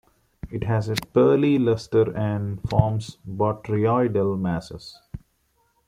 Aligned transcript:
It 0.49 0.63
has 0.63 0.89
a 0.89 0.95
pearly 0.95 1.59
lustre 1.59 2.11
and 2.17 2.59
forms 2.67 3.17
botryoidal 3.29 4.35
masses. 4.35 4.99